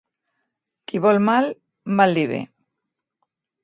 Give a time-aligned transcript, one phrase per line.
[0.87, 1.51] Qui vol mal,
[2.01, 2.43] mal li ve.